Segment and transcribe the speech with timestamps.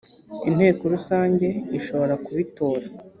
[0.49, 1.47] inteko rusange
[1.77, 2.85] ishobora kubitora